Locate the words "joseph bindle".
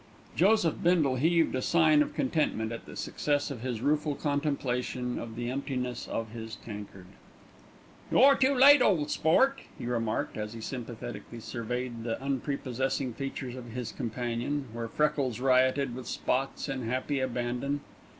0.35-1.17